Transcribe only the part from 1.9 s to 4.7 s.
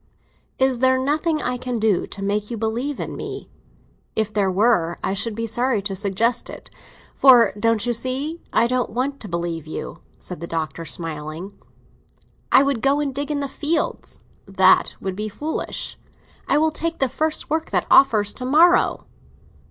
to make you believe in me?" "If there